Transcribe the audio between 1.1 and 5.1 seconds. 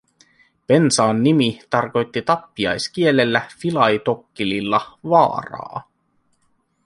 nimi tarkoitti tappiaiskielellä, filaitokkililla,